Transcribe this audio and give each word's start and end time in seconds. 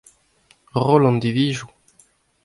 roll 0.83 1.05
an 1.09 1.19
divizoù. 1.21 1.69